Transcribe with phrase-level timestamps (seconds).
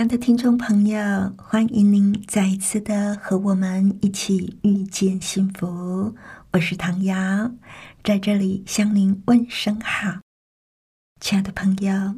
[0.00, 0.98] 亲爱的听众朋友，
[1.36, 6.14] 欢迎您再一次的和我们一起遇见幸福。
[6.52, 7.52] 我是唐瑶，
[8.02, 10.20] 在这里向您问声好。
[11.20, 12.14] 亲爱的朋友，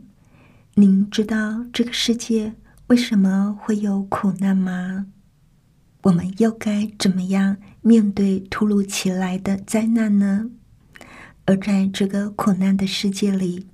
[0.74, 2.54] 您知道这个世界
[2.86, 5.06] 为什么会有苦难吗？
[6.04, 10.48] 我们又该怎么样面对突如其来的灾难呢？
[11.46, 13.66] 而在这个苦难的世界里，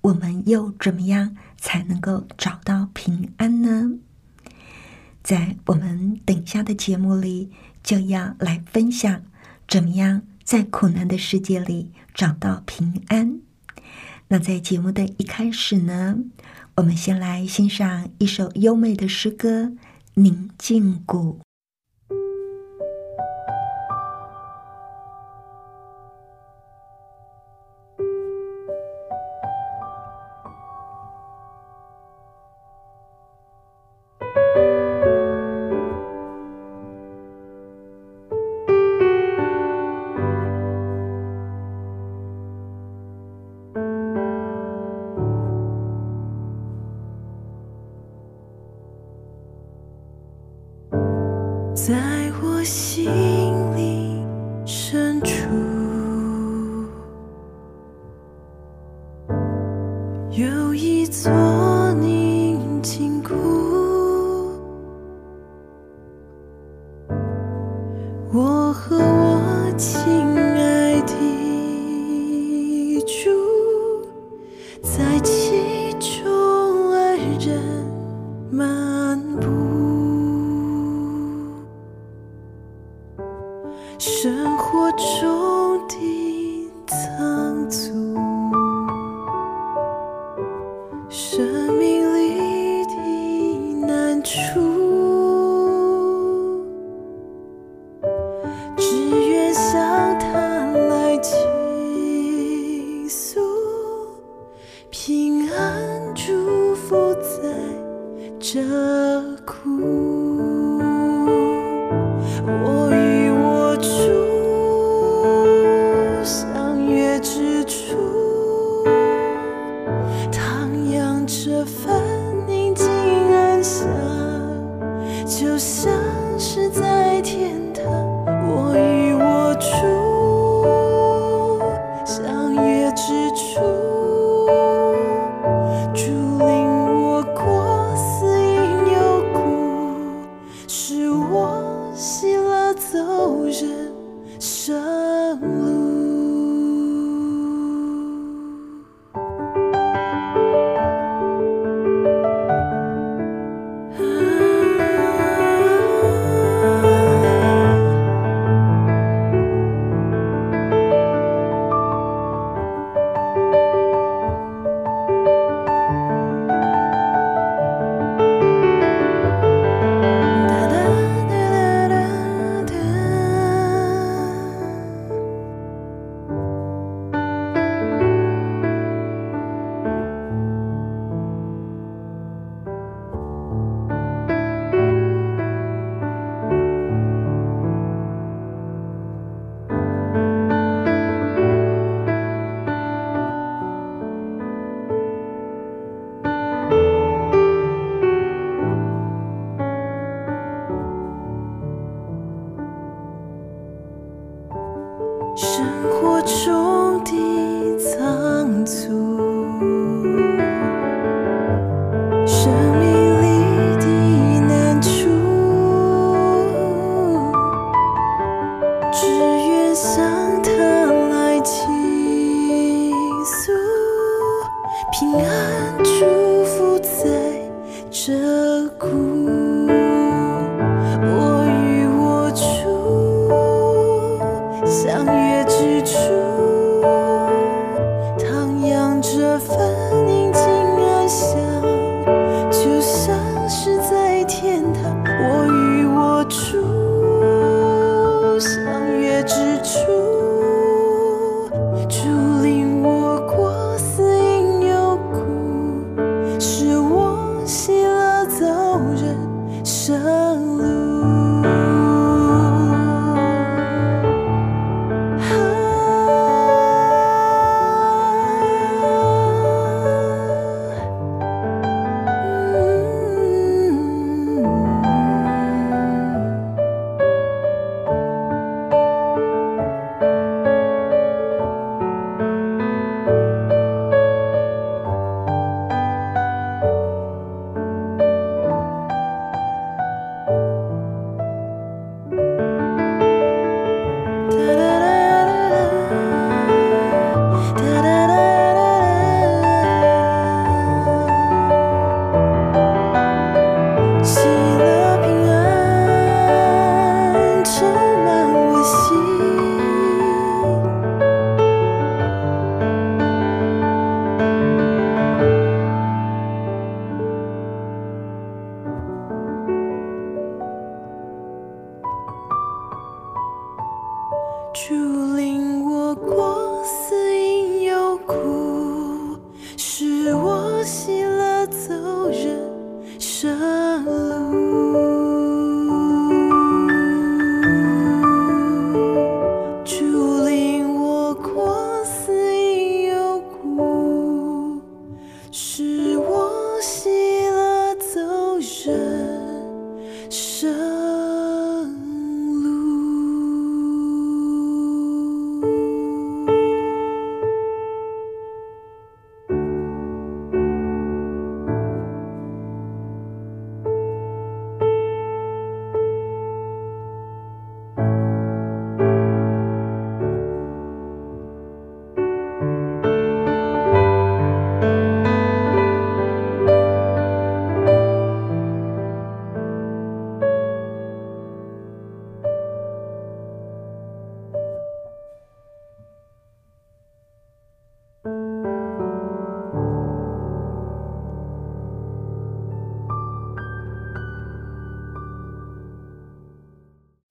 [0.00, 3.98] 我们又怎么样才能够找到平安呢？
[5.22, 7.50] 在我们等下的节目里，
[7.84, 9.22] 就要来分享
[9.68, 13.40] 怎么样在苦难的世界里找到平安。
[14.28, 16.16] 那在节目的一开始呢，
[16.76, 19.64] 我们先来欣赏一首优美的诗歌
[20.14, 21.38] 《宁静谷》。
[51.86, 52.19] 在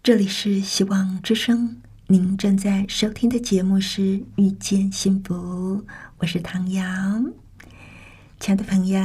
[0.10, 1.78] 这里是希望之声，
[2.08, 4.02] 您正在收听的节目是
[4.38, 5.36] 《遇见幸福》，
[6.18, 6.84] 我是唐瑶。
[8.40, 9.00] 亲爱的朋友，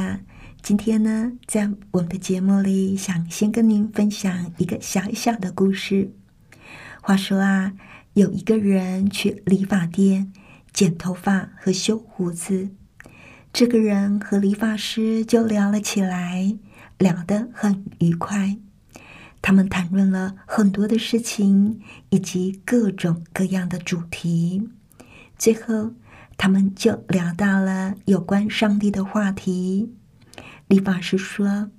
[0.63, 6.11] 今天呢，在我们的节目里，想先跟您分享一个小小的故事。
[7.03, 7.73] 话说啊，
[8.15, 10.33] 有一个人去理发店
[10.73, 12.71] 剪头发和修胡子，
[13.53, 16.57] 这个人和理发师就聊了起来，
[16.97, 18.57] 聊得很愉快。
[19.45, 24.67] 他们谈论了很多的事情，以及各种各样的主题。
[25.37, 25.93] 最后，
[26.35, 29.93] 他们就聊到了有关上帝的话题。
[30.67, 31.69] 理发师说：“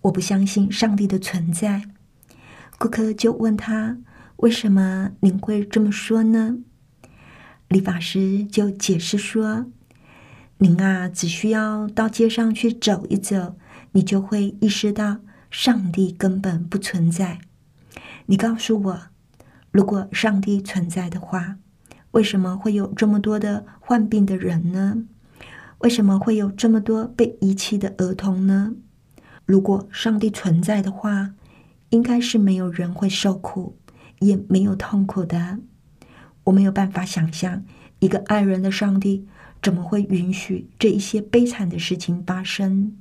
[0.00, 1.82] 我不相信上帝的存在。”
[2.80, 3.98] 顾客就问他
[4.36, 6.56] ：“为什么您会这么说呢？”
[7.68, 9.66] 理发师就解释说
[10.56, 13.58] ：“您啊，只需要到街上去走一走，
[13.92, 15.18] 你就会意识到。”
[15.50, 17.40] 上帝根本不存在。
[18.26, 19.00] 你告诉我，
[19.70, 21.56] 如果上帝存在的话，
[22.12, 25.04] 为什么会有这么多的患病的人呢？
[25.78, 28.74] 为什么会有这么多被遗弃的儿童呢？
[29.44, 31.34] 如果上帝存在的话，
[31.88, 33.76] 应该是没有人会受苦，
[34.20, 35.58] 也没有痛苦的。
[36.44, 37.64] 我没有办法想象，
[37.98, 39.26] 一个爱人的上帝
[39.60, 42.96] 怎么会允许这一些悲惨的事情发生。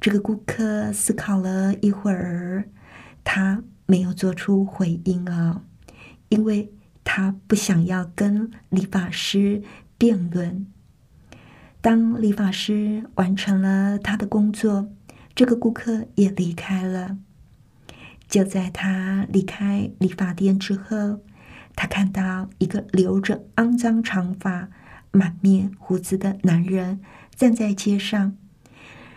[0.00, 2.68] 这个顾客思考了一会儿，
[3.24, 5.62] 他没有做出回应啊，
[6.28, 6.72] 因为
[7.02, 9.62] 他不想要跟理发师
[9.98, 10.66] 辩论。
[11.80, 14.88] 当理发师完成了他的工作，
[15.34, 17.18] 这个顾客也离开了。
[18.28, 21.20] 就在他离开理发店之后，
[21.74, 24.68] 他看到一个留着肮脏长发、
[25.12, 27.00] 满面胡子的男人
[27.34, 28.36] 站在街上。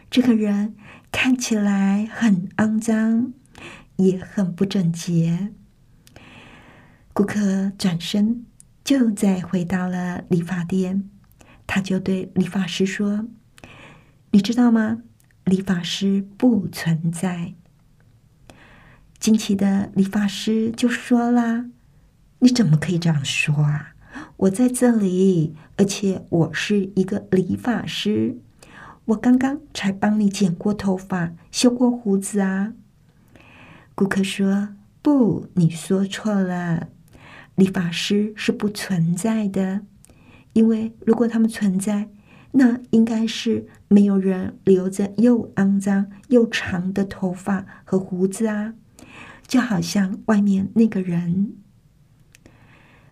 [0.09, 0.75] 这个人
[1.11, 3.31] 看起来很肮脏，
[3.97, 5.49] 也很不整洁。
[7.13, 8.45] 顾客转身
[8.83, 11.07] 就再回到了理发店，
[11.67, 13.27] 他就对理发师说
[14.31, 15.03] ：“你知道吗？
[15.45, 17.53] 理发师不存在。”
[19.19, 21.69] 惊奇的理发师就说啦
[22.39, 23.93] ：“你怎么可以这样说啊？
[24.37, 28.39] 我在这里，而且我是一个理发师。”
[29.09, 32.73] 我刚刚才帮你剪过头发、修过胡子啊！
[33.95, 36.89] 顾客说：“不，你说错了，
[37.55, 39.81] 理发师是不存在的。
[40.53, 42.09] 因为如果他们存在，
[42.51, 48.75] 那应该是没有人留着又肮脏又长的头发和胡子啊，
[49.47, 51.53] 就好像外面那个人。”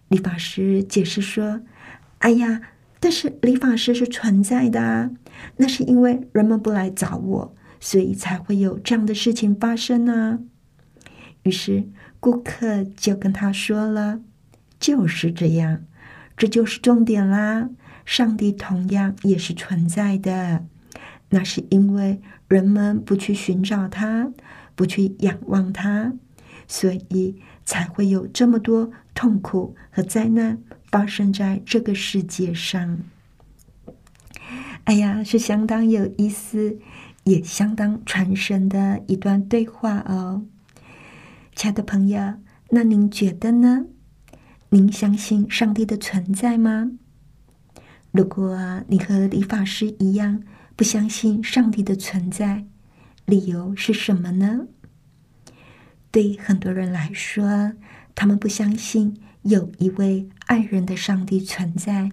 [0.10, 1.62] 理发师解释说
[2.20, 2.62] ：“哎呀。”
[3.00, 5.12] 但是理发师是存在的啊，
[5.58, 10.40] 那是因为人们不来找我，所以才会有这样的事情发生呢。
[11.44, 11.88] 于是
[12.20, 14.22] 顾客就跟他说了
[14.80, 15.84] ：“就是这样，
[16.36, 17.70] 这就是重点啦。
[18.04, 20.66] 上帝同样也是存在的，
[21.30, 24.32] 那是因为人们不去寻找他，
[24.76, 26.14] 不去仰望他，
[26.68, 33.00] 所以才会有这么多痛苦和灾难。”发生在这个世界上，
[34.86, 36.80] 哎呀，是相当有意思，
[37.26, 40.46] 也相当传神的一段对话哦，
[41.56, 42.36] 亲爱的朋友，
[42.70, 43.86] 那您觉得呢？
[44.70, 46.92] 您相信上帝的存在吗？
[48.12, 50.42] 如果你和理发师一样
[50.76, 52.66] 不相信上帝的存在，
[53.26, 54.68] 理由是什么呢？
[56.12, 57.74] 对很多人来说，
[58.16, 59.18] 他们不相信。
[59.48, 62.12] 有一位爱人的上帝存在，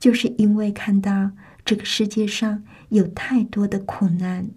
[0.00, 1.30] 就是因为看到
[1.64, 4.50] 这个世界上有太多的苦难。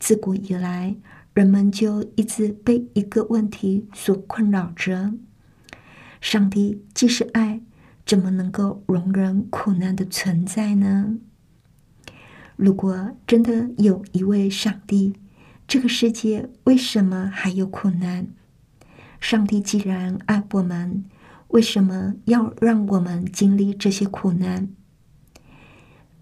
[0.00, 0.96] 自古以来，
[1.32, 5.14] 人们就一直被一个问题所困扰着：
[6.20, 7.60] 上帝既是爱，
[8.04, 11.18] 怎么能够容忍苦难的存在呢？
[12.56, 15.14] 如果真的有一位上帝，
[15.68, 18.26] 这个世界为什么还有苦难？
[19.24, 21.02] 上帝既然爱我们，
[21.48, 24.68] 为什么要让我们经历这些苦难？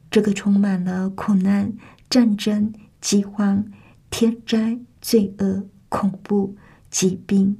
[0.08, 1.72] 这个充满了苦难、
[2.08, 3.64] 战争、饥荒、
[4.08, 6.54] 天灾、罪恶、恐怖、
[6.92, 7.56] 疾病，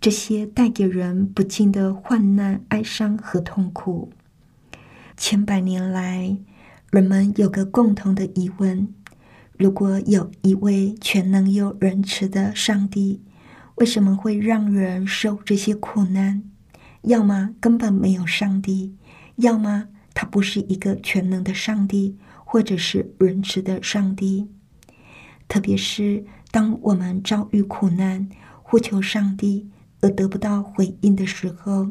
[0.00, 4.10] 这些带给人不尽的患难、哀伤和痛苦。
[5.16, 6.36] 千百年来，
[6.90, 8.92] 人们有个共同的疑问：
[9.56, 13.22] 如果有一位全能又仁慈的上帝，
[13.82, 16.44] 为什么会让人受这些苦难？
[17.00, 18.94] 要么根本没有上帝，
[19.34, 24.48] 要么他不是一个全能的上帝，或者是仁慈的上帝。
[25.48, 28.28] 特别是当我们遭遇苦难，
[28.62, 29.68] 呼求上帝
[30.00, 31.90] 而得不到回应的时候，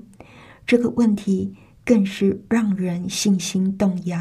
[0.65, 4.17] 这个问题更是让人信心动摇。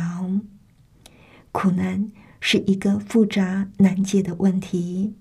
[1.53, 2.11] 苦难
[2.41, 5.15] 是一个复杂难解的问题，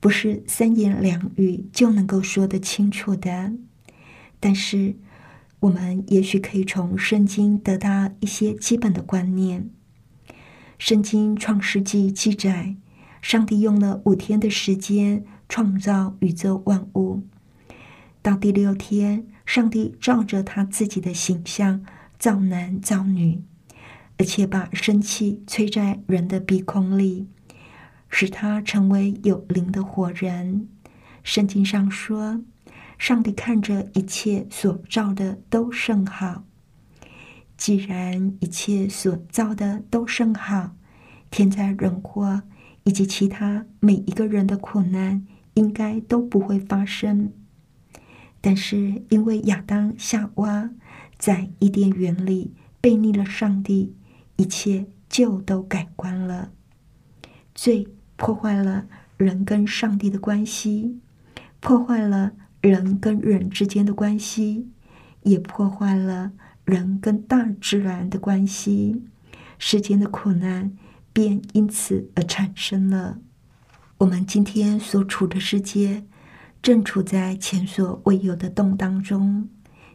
[0.00, 3.52] 不是三言两语就能够说得清楚的。
[4.40, 4.94] 但是，
[5.60, 9.68] 我们也许可以从圣经得到一些基本的观念。
[10.78, 12.76] 圣经创世纪记载，
[13.20, 17.22] 上帝用了五天的时间创造宇宙万物。
[18.22, 21.84] 到第六天，上帝照着他自己的形象
[22.16, 23.42] 造男造女，
[24.18, 27.26] 而且把生气吹在人的鼻孔里，
[28.08, 30.68] 使他成为有灵的活人。
[31.22, 32.42] 圣经上说。
[32.98, 36.42] 上帝看着一切所造的都甚好。
[37.56, 40.74] 既然一切所造的都甚好，
[41.30, 42.42] 天灾人祸
[42.82, 45.24] 以及其他每一个人的苦难
[45.54, 47.32] 应该都不会发生。
[48.40, 50.70] 但是因为亚当夏娃
[51.16, 53.94] 在伊甸园里背逆了上帝，
[54.34, 56.50] 一切就都改观了。
[57.54, 57.86] 罪
[58.18, 58.84] 破坏了
[59.16, 60.98] 人跟上帝的关系，
[61.60, 62.32] 破坏了。
[62.60, 64.66] 人跟人之间的关系，
[65.22, 66.32] 也破坏了
[66.64, 69.04] 人跟大自然的关系，
[69.60, 70.76] 世间的苦难
[71.12, 73.18] 便因此而产生了。
[73.98, 76.02] 我们今天所处的世界，
[76.60, 79.48] 正处在前所未有的动荡中，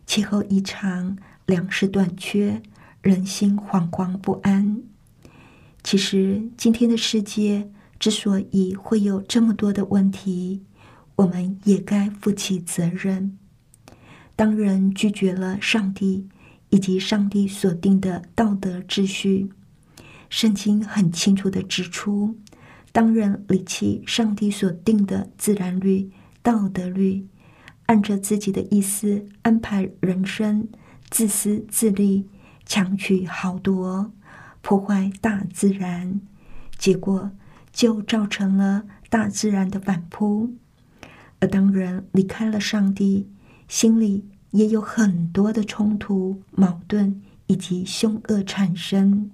[0.06, 2.62] 气候异常，粮食短缺，
[3.02, 4.82] 人心惶惶不安。
[5.84, 7.70] 其实，今天的世界
[8.04, 10.66] 之所以会有这么多的问题，
[11.16, 13.38] 我们也该负起责任。
[14.36, 16.28] 当人拒绝了上帝
[16.68, 19.54] 以及上帝所定的道德秩序，
[20.30, 22.36] 圣经很清楚的指出：
[22.92, 27.26] 当人离弃上帝所定的自然律、道德律，
[27.86, 30.68] 按着自己的意思安排人生，
[31.10, 32.28] 自私自利，
[32.66, 34.12] 强取豪夺，
[34.62, 36.20] 破坏大自然，
[36.78, 37.32] 结果
[37.74, 40.54] 就造成了大自然的反扑。
[41.40, 43.28] 而当人离开了上帝，
[43.68, 49.30] 心里也有很多的冲突、矛盾以及凶恶产生。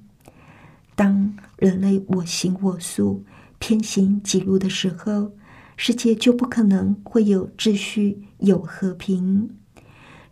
[0.95, 3.23] 当人类我行我素、
[3.59, 5.33] 偏行己路的时候，
[5.77, 9.49] 世界就不可能会有秩序、有和平。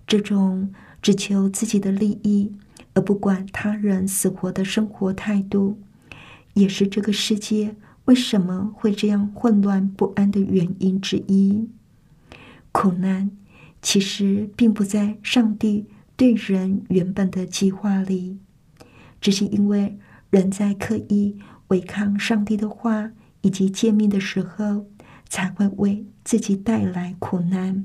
[0.08, 2.54] 这种只求自己的利益
[2.94, 5.80] 而不管他人死活的生活态度，
[6.54, 7.76] 也是这个世界。
[8.08, 11.70] 为什么会这样混乱不安的原因之一？
[12.72, 13.32] 苦难
[13.82, 18.40] 其实并不在上帝对人原本的计划里，
[19.20, 20.00] 只是因为
[20.30, 21.38] 人在刻意
[21.68, 23.12] 违抗上帝的话
[23.42, 24.86] 以及诫命的时候，
[25.28, 27.84] 才会为自己带来苦难。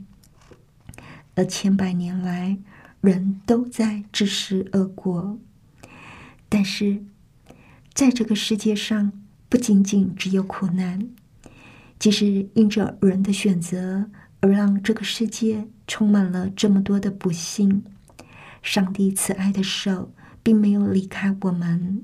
[1.35, 2.59] 而千百年来，
[3.01, 5.37] 人都在自食恶果。
[6.49, 7.03] 但是，
[7.93, 9.13] 在这个世界上。
[9.53, 11.11] 不仅仅只有苦难，
[11.99, 14.09] 即使因着人的选择
[14.41, 17.85] 而让这个世界充满了这么多的不幸，
[18.63, 22.03] 上帝慈爱的手并没有离开我们。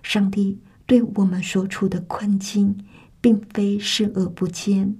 [0.00, 2.78] 上帝对我们所处的困境，
[3.20, 4.96] 并非视而不见。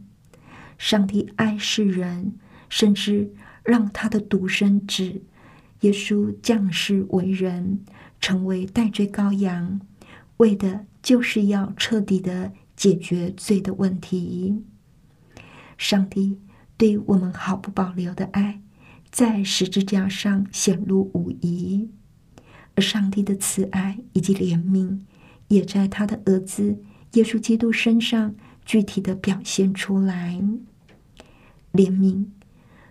[0.77, 2.33] 上帝爱世人，
[2.69, 5.23] 甚至让他的独生子
[5.83, 7.79] 耶稣降世为人，
[8.21, 9.81] 成为代罪羔羊，
[10.41, 10.87] 为的。
[11.03, 14.63] 就是要彻底的解决罪的问题。
[15.79, 16.39] 上帝
[16.77, 18.61] 对我们毫不保留的爱，
[19.11, 21.89] 在十字架上显露无遗，
[22.75, 25.01] 而上帝的慈爱以及怜悯，
[25.49, 26.83] 也在他的儿子
[27.15, 28.35] 耶稣基督身上
[28.67, 30.39] 具体的表现出来。
[31.73, 32.27] 怜悯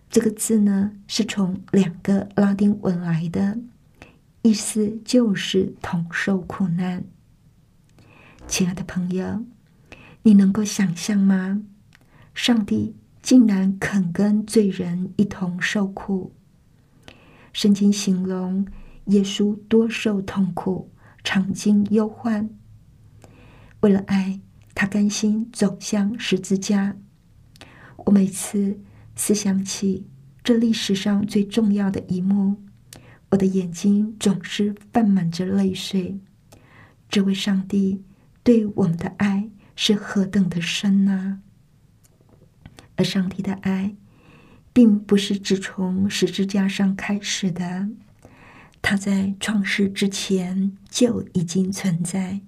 [0.10, 3.60] 这个字呢，是从两个拉丁文来的，
[4.42, 7.06] 意思就是同受苦难。
[8.50, 9.46] 亲爱的朋友，
[10.24, 11.62] 你能够想象吗？
[12.34, 16.34] 上帝竟然肯跟罪人一同受苦。
[17.54, 18.66] 圣经形容
[19.06, 20.92] 耶稣多受痛苦，
[21.24, 22.50] 常经忧患。
[23.82, 24.42] 为了爱，
[24.74, 26.98] 他甘心走向十字架。
[27.98, 28.80] 我每次
[29.16, 30.08] 思想起
[30.44, 32.58] 这历史上最重要的一幕，
[33.30, 36.20] 我的眼睛总是泛满着泪水。
[37.08, 38.04] 这位上帝。
[38.44, 41.40] 对我们的爱是何等的深呐！
[42.96, 43.96] 而上帝的爱，
[44.74, 47.90] 并不是只从十字架上开始的，
[48.82, 52.42] 他在创世之前就已经存在，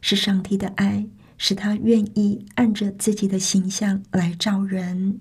[0.00, 1.06] 是上帝的爱
[1.38, 5.20] 使他愿意按着自己的形象来造人，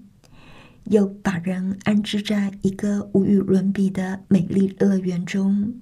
[0.86, 5.80] 又把人安置在一个无与伦比的美丽乐园中，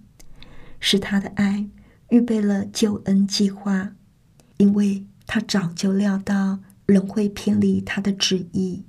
[0.79, 1.67] 是他的爱
[2.09, 3.93] 预备了救恩计划，
[4.61, 8.85] 因为他早就料到人会偏离他的旨意，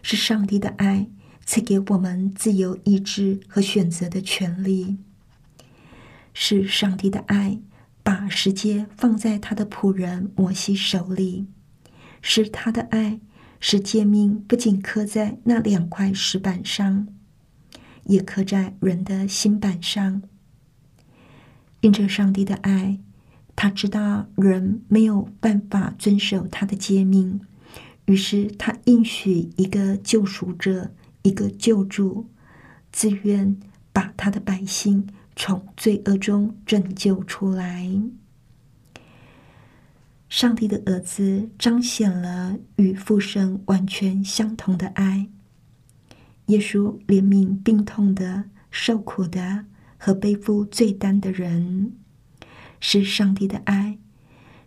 [0.00, 1.10] 是上帝的爱。
[1.44, 4.96] 赐给我们自由意志和选择的权利，
[6.32, 7.60] 是上帝的爱
[8.02, 11.46] 把世界放在他的仆人摩西手里，
[12.22, 13.20] 是他的爱
[13.60, 17.08] 使诫命不仅刻在那两块石板上，
[18.04, 20.22] 也刻在人的心板上。
[21.82, 22.98] 因着上帝的爱，
[23.56, 27.40] 他知道人没有办法遵守他的诫命，
[28.06, 30.90] 于是他应许一个救赎者。
[31.26, 32.28] 一个救主
[32.92, 33.58] 自愿
[33.94, 37.90] 把他的百姓从罪恶中拯救出来。
[40.28, 45.30] 上帝的儿子彰显了与父神完全相同的爱。
[46.48, 49.64] 耶稣怜悯病痛的、受苦的
[49.96, 51.94] 和背负罪担的人，
[52.86, 53.98] 是上帝的爱，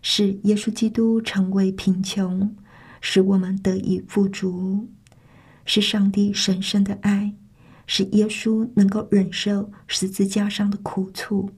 [0.02, 2.56] 使耶稣基督成为贫穷，
[3.00, 4.90] 使我们得以富足。
[5.66, 7.36] 是上帝神圣的爱，
[7.86, 11.52] 使耶稣能够忍受十字架上的苦楚；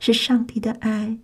[0.00, 1.20] 是上帝的爱，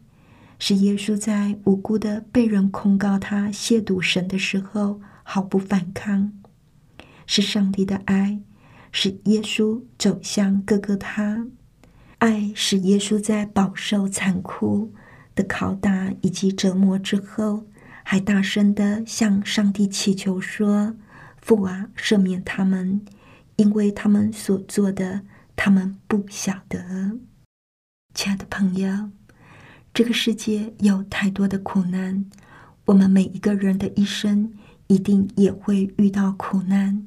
[0.60, 6.30] 使耶稣在无辜的被人控告他亵渎神的时候毫不反抗；
[7.26, 8.40] 是上帝的爱，
[8.92, 11.48] 使耶稣走向各个他；
[12.18, 14.92] 爱使耶稣在饱受残酷
[15.34, 17.66] 的拷打以及折磨之后，
[18.02, 20.96] 还大声的向上帝祈求说。
[21.40, 23.00] 父啊，赦免他们，
[23.56, 25.22] 因为他们所做的，
[25.56, 27.18] 他们不晓得。
[28.12, 29.10] 亲爱的朋友，
[29.94, 32.26] 这个世界有太多的苦难，
[32.86, 34.52] 我们每一个人的一生
[34.88, 37.06] 一定也会遇到苦难。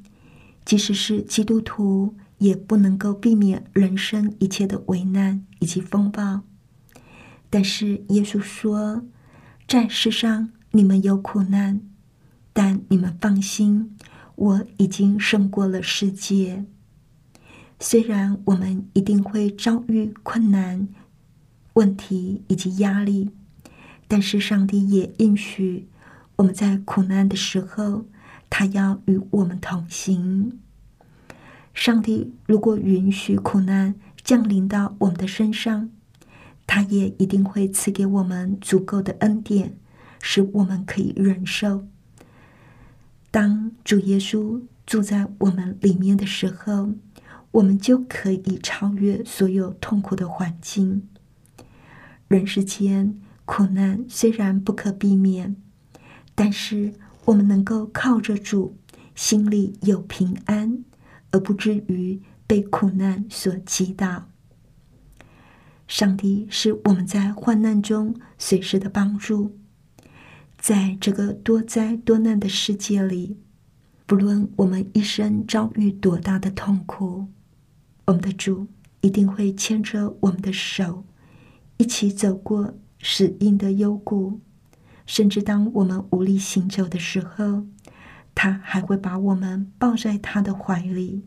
[0.64, 6.42] 即使是基督徒，也不能够避免人生一切的危难以及风暴。
[7.48, 9.04] 但是耶稣说，
[9.68, 11.80] 在世上你们有苦难，
[12.52, 13.96] 但你们放心。
[14.34, 16.64] 我已经胜过了世界。
[17.78, 20.88] 虽然我们一定会遭遇困难、
[21.74, 23.30] 问题以及压力，
[24.08, 25.88] 但是上帝也应许
[26.36, 28.06] 我们在苦难的时候，
[28.48, 30.58] 他要与我们同行。
[31.74, 35.90] 上帝如果允许苦难降临到我们的身上，
[36.66, 39.76] 他也一定会赐给我们足够的恩典，
[40.20, 41.86] 使我们可以忍受。
[43.30, 46.92] 当主耶稣住在我们里面的时候，
[47.52, 51.08] 我们就可以超越所有痛苦的环境。
[52.28, 55.56] 人世间苦难虽然不可避免，
[56.34, 56.92] 但是
[57.24, 58.76] 我们能够靠着主，
[59.14, 60.84] 心里有平安，
[61.32, 64.28] 而不至于被苦难所击倒。
[65.88, 69.58] 上帝是我们在患难中随时的帮助。
[70.56, 73.36] 在这个多灾多难的世界里，
[74.06, 77.26] 不论我们一生遭遇多大的痛苦，
[78.06, 78.68] 我们的主
[79.00, 81.04] 一定会牵着我们的手，
[81.78, 84.40] 一起走过死荫的幽谷。
[85.04, 87.66] 甚至当我们无力行走的时候，
[88.34, 91.24] 他还会把我们抱在他的怀里。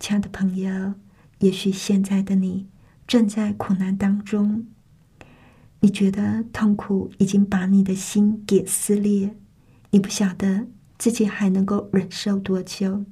[0.00, 0.94] 亲爱的朋友，
[1.38, 2.68] 也许现在的你
[3.06, 4.66] 正在苦难当中。
[5.80, 9.36] 你觉得痛苦已经把你的心给撕裂，
[9.90, 13.04] 你不晓得自己还能够忍受多久。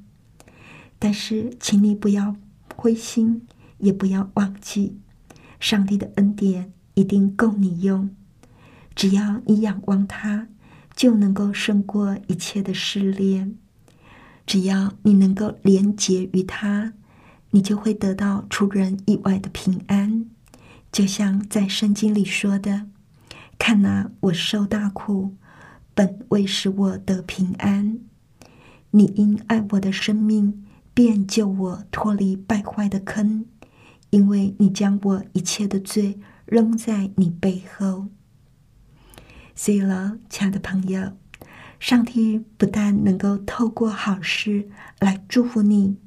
[0.99, 2.37] 但是，请你不要
[2.77, 3.47] 灰心，
[3.79, 5.01] 也不要忘记，
[5.59, 8.15] 上帝的恩典一定够你用。
[8.95, 10.49] 只要你仰望他，
[11.01, 13.57] 就能够胜过一切的试炼。
[14.45, 16.93] 只要你能够连结于他，
[17.53, 20.27] 你就会得到出人意外的平安。
[20.93, 22.89] 就像在圣经里说的
[23.59, 25.37] ：“看哪，我受大苦，
[25.95, 28.01] 本为使我得平安。
[28.91, 33.47] 你因爱我的生命，便救我脱离败坏的坑，
[34.11, 38.09] 因为你将我一切的罪扔在你背后。”
[39.63, 41.13] 所以了，亲爱的朋友，
[41.79, 44.71] 上帝不但能够透过好事
[45.01, 45.99] 来祝福你。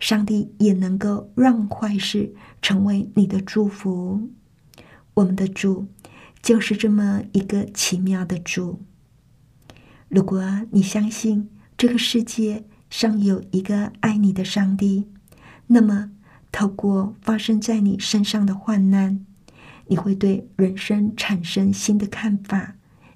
[0.00, 4.28] 上帝也能够让坏事成为你的祝福。
[5.14, 5.86] 我们的主
[6.42, 8.82] 就是这么一个奇妙的主。
[10.08, 11.48] 如果你相信
[11.78, 15.06] 这个世界上有一个爱你的上帝，
[15.68, 16.10] 那么
[16.50, 19.24] 透过发生在你身上的患难，
[19.86, 22.74] 你会对人生产生新的看法，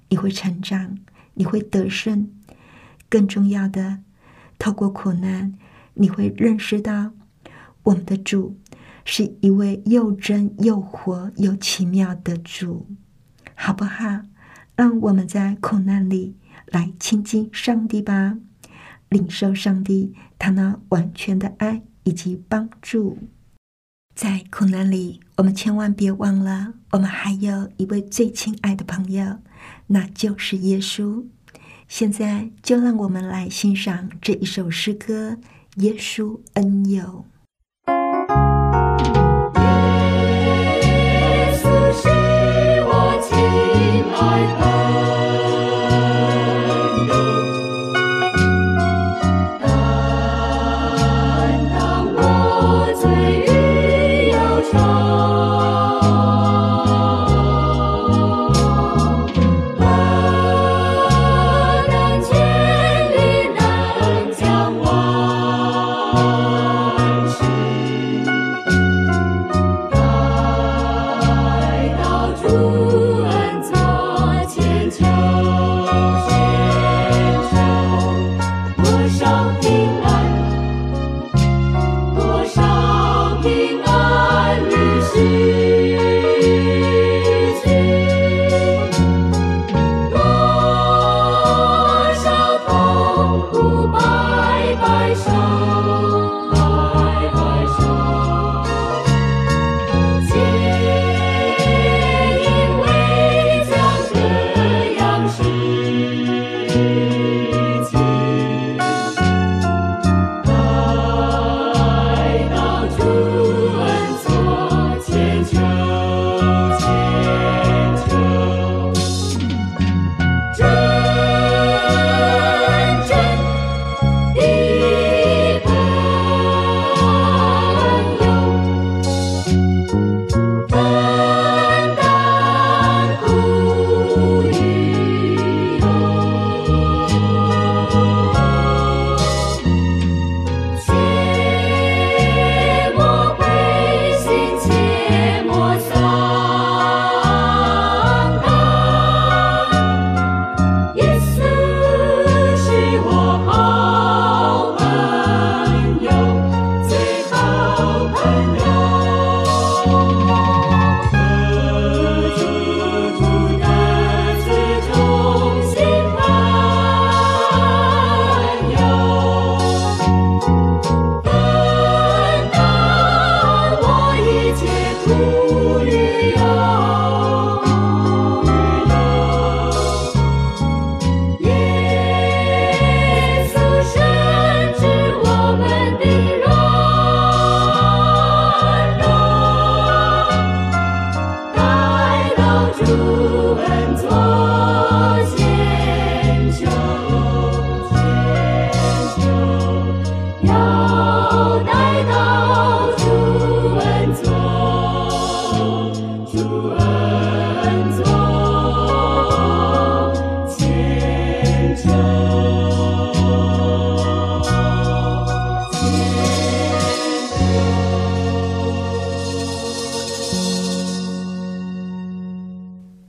[0.09, 0.97] 你会成长，
[1.33, 2.31] 你会得胜。
[3.09, 3.99] 更重要的，
[4.57, 5.53] 透过苦难，
[5.93, 7.11] 你会认识到
[7.83, 8.57] 我们的主
[9.03, 12.87] 是一位又真又活又奇妙的主，
[13.55, 14.21] 好不好？
[14.75, 16.35] 让我们在苦难里
[16.67, 18.37] 来亲近上帝吧，
[19.09, 21.83] 领受上帝他那完全的爱。
[22.07, 23.17] 以及帮助，
[24.13, 29.39] 在苦难里，我们千万别忘了，我们还有一位最亲爱的朋友，
[29.87, 31.25] 那就是耶稣。
[31.87, 35.37] 现在就让我们来欣赏这一首诗歌
[35.81, 37.25] 《耶稣恩友》。